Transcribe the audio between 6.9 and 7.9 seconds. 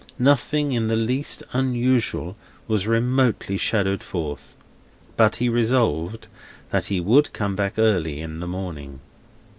would come back